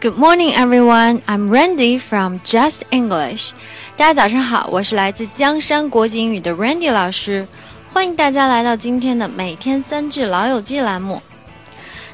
[0.00, 1.22] Good morning, everyone.
[1.26, 3.50] I'm Randy from Just English.
[3.96, 7.44] 大家早上好，我是来自江山国际英语的 Randy 老师，
[7.92, 11.20] 欢迎大家来到今天的每天三句老友记栏目。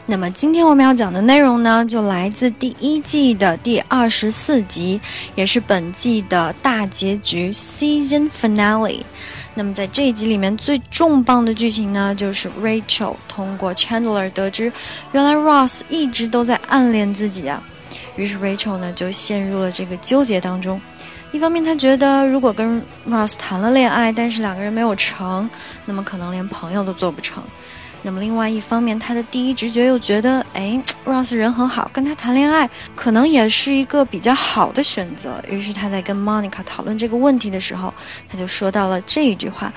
[0.06, 4.98] 那么今天我们要讲的内容呢，就来自第一季的第二十四集，
[5.34, 9.02] 也是本季的大结局 Season Finale。
[9.52, 14.72] 那么在这一集里面最重磅的剧情呢，就是 Rachel 通过 Chandler 得知，
[15.12, 17.62] 原来 Ross 一直都在暗恋自己啊。
[18.16, 20.80] 于是 Rachel 呢就陷入了这个纠结当中。
[21.32, 25.50] 一方面，她觉得如果跟 Ross 谈了恋爱，但是两个人没有成，
[25.84, 27.42] 那么可能连朋友都做不成。
[28.02, 35.42] 那么另外一方面，他的第一直觉又觉得，哎，Ross 人很好，跟他谈恋爱可能也是一个比较好的选择。
[35.48, 37.92] 于是他在跟 Monica 讨论这个问题的时候，
[38.28, 39.72] 他就说到了这一句话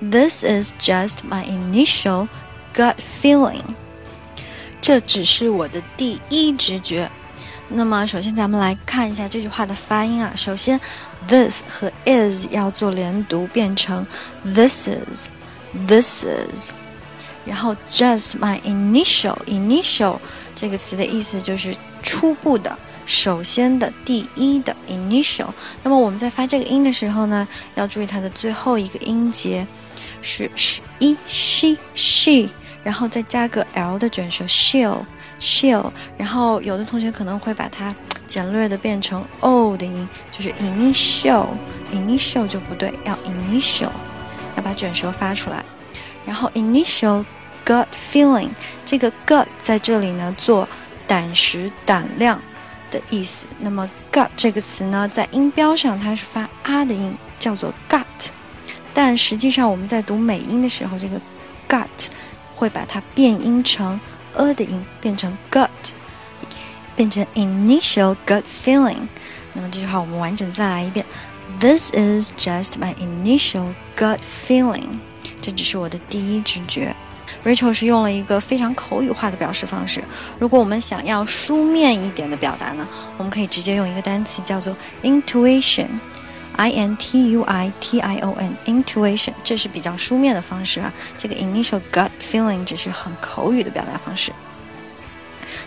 [0.00, 2.28] ：“This is just my initial
[2.74, 3.62] gut feeling。”
[4.82, 7.10] 这只是我的第一直觉。
[7.72, 10.32] 那么首先咱们来看一下这句话的发音啊。
[10.34, 10.78] 首先
[11.28, 14.04] ，this 和 is 要做连读，变成
[14.42, 16.72] this is，this is。
[17.46, 20.18] 然后，just my initial initial
[20.54, 25.46] 这个词的意思就是初步的、首先的、第一的 initial。
[25.82, 27.46] 那么我们在发这个音的时候呢，
[27.76, 29.66] 要注意它的最后一个音节
[30.20, 32.48] 是 sh e she she，
[32.82, 35.04] 然后再加个 l 的卷舌 she'll
[35.40, 35.90] she'll。
[36.16, 37.94] 然后有的同学可能会把它
[38.26, 41.46] 简略的变成 o 的音，就是 initial
[41.92, 43.90] initial 就不对，要 initial，
[44.56, 45.64] 要把卷舌发出来。
[46.26, 47.24] 然后 initial
[47.64, 48.50] gut feeling，
[48.84, 50.68] 这个 gut 在这里呢做
[51.08, 52.40] 胆识、胆量
[52.90, 53.46] 的意思。
[53.58, 58.04] 那么 gut 这个词呢，在音标上它是发啊的音，叫做 gut。
[58.92, 61.20] 但实际上我们在读美音的时候，这个
[61.68, 61.86] gut
[62.54, 63.98] 会把它变音成
[64.34, 65.68] a 的音，变成 gut，
[66.96, 69.08] 变成 initial gut feeling。
[69.52, 71.04] 那么这句话我们完整再来一遍
[71.58, 74.86] ：This is just my initial gut feeling。
[75.42, 76.94] 这只是我的第一直觉。
[77.44, 80.04] Rachel 是用了一个非常口语化的表示方式。
[80.38, 85.86] 如果我们想要书面一点的表达呢，我们可以直接用一个单词叫做 intuition
[88.66, 90.92] intuition，这是比较书面的方式啊。
[91.16, 94.32] 这个 initial gut feeling 只是很口语的表达方式。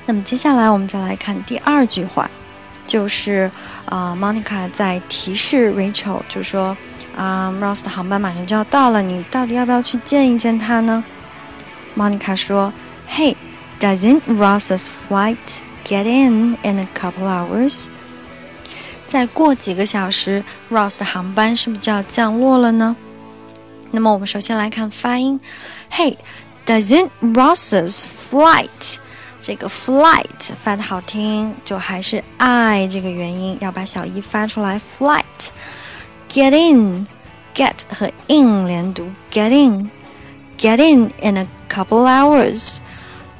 [0.05, 2.29] 那么接下来我们再来看第二句话，
[2.85, 3.49] 就是
[3.85, 6.75] 啊，Monica 在提示 Rachel，就说。
[7.15, 11.03] 啊，Ross 的航班马上就要到了，你到底要不要去见一见他呢
[11.95, 12.73] ？Monica 说
[13.07, 13.35] ：“Hey,
[13.79, 15.37] doesn't Ross's flight
[15.85, 17.85] get in in a couple hours？”
[19.13, 22.95] 再过几个小时，Ross 的航班是不是就要降落了呢？
[23.91, 25.39] 那么我们首先来看发音
[25.91, 26.17] ：“Hey,
[26.65, 28.01] doesn't Ross's
[28.31, 28.95] flight？”
[29.39, 35.21] 这个 flight 发的好听，就还是 i 这个元音，要把小 e 发出来，flight。
[36.31, 37.05] Get in,
[37.53, 39.91] get 和 in 连读，get in,
[40.57, 42.77] get in in a couple hours.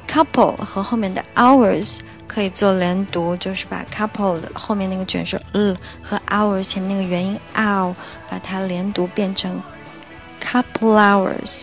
[0.06, 7.94] Couple 和后面的 hours 可以做连读，就是把 couple 的后面那个卷舌 l 和 hours 前面那个元音 ow
[8.30, 9.62] 把它连读变成
[10.42, 11.62] couple hours,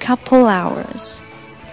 [0.00, 1.18] couple hours.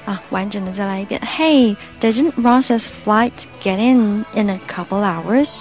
[0.06, 1.20] 啊，完整的再来一遍。
[1.22, 5.60] Hey, doesn't Ross's flight get in in a couple hours?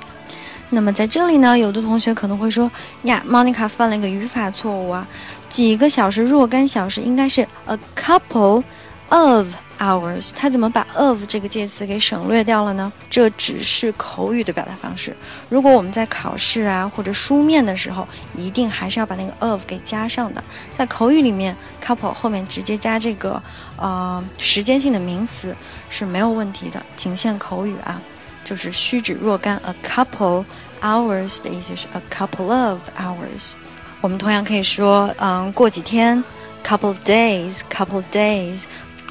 [0.71, 2.71] 那么在这里呢，有的同学可能会说
[3.03, 5.07] 呀，Monica 犯了一个语法错误啊，
[5.49, 8.63] 几个小时若干小时应该是 a couple
[9.09, 12.93] of hours，他怎么把 of 这个介词给省略掉了呢？
[13.11, 15.17] 这只是口语的表达方式。
[15.49, 18.07] 如果我们在考试啊或者书面的时候，
[18.37, 20.43] 一定还是要把那个 of 给加上的。
[20.77, 23.43] 在口语里面，couple 后面直接加这个
[23.77, 25.55] 呃时间性的名词
[25.91, 28.01] 是没有问题的，仅限口语啊。
[28.45, 30.45] 就是虚指若干，a couple
[30.81, 33.55] hours 的意思是 a couple of hours。
[34.01, 36.23] 我们同样可以说，嗯，过几天
[36.65, 38.63] ，couple of days，couple of days，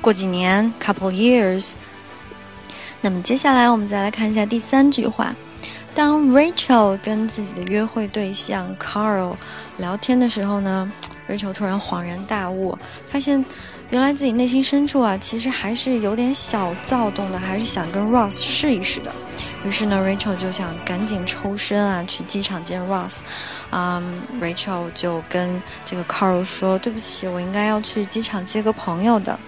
[0.06, 1.74] 过几年，couple years。
[3.02, 5.34] 那么接下来我们再来看一下第三句话。
[5.96, 9.36] 当 Rachel 跟自己的约会对象 Carl
[9.78, 10.92] 聊天的时候呢
[11.28, 12.78] ，Rachel 突然恍然大悟，
[13.08, 13.44] 发现。
[13.92, 19.12] 原来自己内心深处啊，其实还是有点小躁动的，还是想跟 Ross 试一试的。
[19.64, 23.20] 于是呢，Rachel 就想赶紧抽身啊，去机场见 Ross。
[23.72, 29.40] 嗯，Rachel 就跟这个 Carl 说：“对不起，我应该要去机场接个朋友的。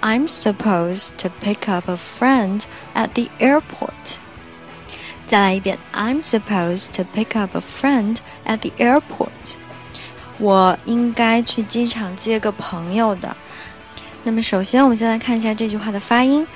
[0.00, 2.62] I'm supposed to pick up a friend
[2.94, 4.18] at the airport。”
[5.26, 9.56] 再来一遍：“I'm supposed to pick up a friend at the airport。”
[10.38, 13.36] 我应该去机场接个朋友的。
[14.24, 16.46] 那么，首先我们先来看一下这句话的发音。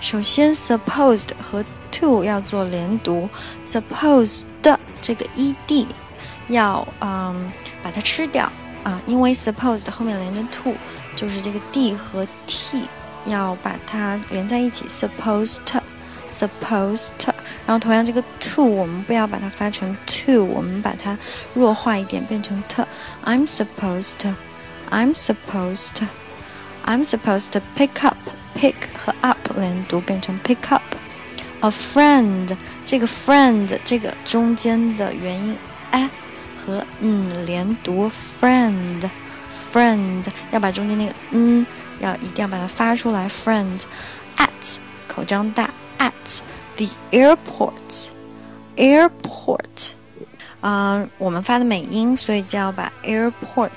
[0.00, 3.28] 首先，supposed 和 to 要做连读
[3.64, 5.86] ，suppose 的这个 ed
[6.48, 7.50] 要嗯
[7.82, 8.50] 把它吃掉
[8.84, 10.74] 啊，因为 supposed 后面连着 to，
[11.16, 12.84] 就是这个 d 和 t
[13.24, 17.10] 要把它连在一起，supposed，supposed。
[17.66, 21.18] 然后同样这个 to 我们不要把它发成 to，我们把它
[21.54, 22.86] 弱化一点变成 t。
[23.24, 28.16] I'm supposed，I'm supposed，I'm supposed to pick up。
[28.54, 30.82] pick 和 up 连读变成 pick up。
[31.60, 35.54] A friend，这个 friend 这个中间的元音
[35.90, 36.08] a
[36.56, 38.10] 和嗯连读
[38.40, 39.10] friend
[39.72, 41.66] Friend，要把中间那个嗯
[42.00, 43.80] 要一定要把它发出来 friend。
[44.36, 44.76] At
[45.08, 46.12] 口张大 at
[46.76, 48.10] the airport
[48.76, 49.92] airport
[50.60, 53.70] 啊、我们发的美音，所以就要把 airport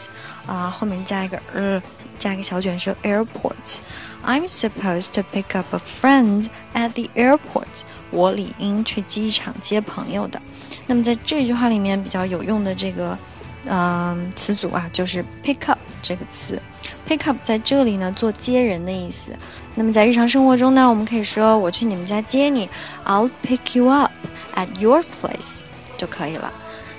[0.46, 1.81] 啊、后面加一个呃，
[2.18, 3.78] 加一个小卷舌 airport。
[4.26, 7.84] I'm supposed to pick up a friend at the airport。
[8.12, 10.42] 我理应去机场接朋友的。
[10.88, 13.18] 那么在这句话里面比较有用的这个
[13.65, 16.61] 嗯、词组啊，就是 pick up 这个词。
[17.07, 19.35] pick up 在这里呢做接人的意思。
[19.75, 22.69] 那么在日常生活中呢，我们可以说我去你们家接你
[23.06, 24.11] ，I'll pick you up
[24.56, 25.61] at your place
[25.97, 26.51] 就可以了。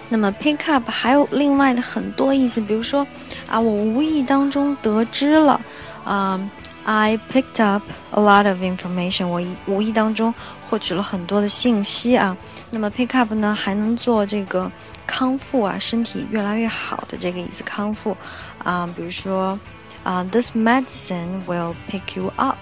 [0.09, 3.07] 那么 pick up 还有另外的很多意思，比如说
[3.49, 5.61] 啊，我无意当中得知了，
[6.05, 6.41] 啊、
[6.85, 10.35] I picked up a lot of information，我无意当中
[10.69, 12.37] 获取了很多的信息啊。
[12.71, 14.71] 那么 pick up 呢，还能做这个
[15.11, 18.17] 康复啊，身体越来越好的这个意思，康复
[18.63, 19.59] 啊，比如说
[20.05, 22.57] 啊，this medicine will pick you up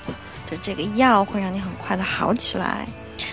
[0.49, 2.89] 的这个药会让你很快的好起来。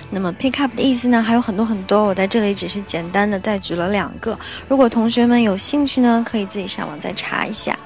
[0.09, 4.38] 那么 pick up 的意思呢还有很多很多，我在这里只是简单的再举了两个。
[4.67, 7.77] 如果同学们有兴趣呢，可以自己上网再查一下。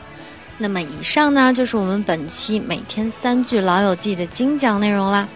[0.58, 5.28] 那么以上呢就是我们本期每天三句老友记的精讲内容啦。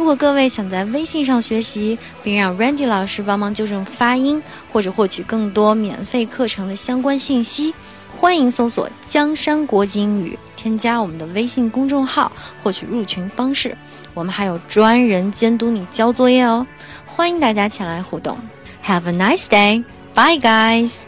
[0.00, 4.42] 如果各位想在微信上学习，并让 Randy 老师帮忙纠正发音，
[4.72, 7.74] 或者获取更多免费课程的相关信息，
[8.16, 12.32] 欢迎搜索“江山国际英语”，添加我们的微信公众号，
[12.62, 13.76] 获取入群方式。
[14.14, 16.66] 我们还有专人监督你交作业哦，
[17.04, 18.38] 欢迎大家前来互动。
[18.82, 21.02] Have a nice day, bye guys.